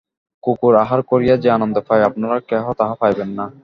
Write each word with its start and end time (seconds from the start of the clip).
কুকুর 0.43 0.73
আহার 0.75 1.01
করিয়া 1.01 1.35
যে 1.37 1.49
আনন্দ 1.51 1.75
পায়, 1.87 2.03
আপনারা 2.03 2.37
কেহ 2.49 2.63
তাহা 2.79 2.95
পাইবেন 2.95 3.29
না। 3.37 3.45